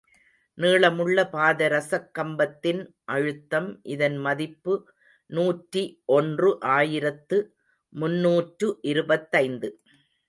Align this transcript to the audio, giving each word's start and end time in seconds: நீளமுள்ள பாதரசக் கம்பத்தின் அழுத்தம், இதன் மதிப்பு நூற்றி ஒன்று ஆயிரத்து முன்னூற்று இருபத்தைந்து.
நீளமுள்ள 0.57 1.17
பாதரசக் 1.33 2.07
கம்பத்தின் 2.19 2.81
அழுத்தம், 3.05 3.69
இதன் 3.93 4.17
மதிப்பு 4.17 4.73
நூற்றி 5.29 5.83
ஒன்று 6.17 6.49
ஆயிரத்து 6.77 7.39
முன்னூற்று 7.93 8.69
இருபத்தைந்து. 8.81 9.69